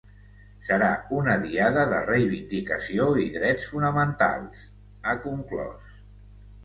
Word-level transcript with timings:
Serà 0.67 0.87
una 1.17 1.35
diada 1.43 1.83
de 1.91 1.99
reivindicació 2.07 3.09
i 3.27 3.29
drets 3.37 3.69
fonamentals, 3.75 4.67
ha 5.05 5.15
conclòs. 5.27 5.93